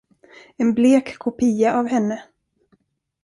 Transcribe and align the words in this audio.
En 0.63 0.69
blek 0.77 1.07
kopia 1.21 1.69
av 1.79 1.87
henne. 1.93 2.17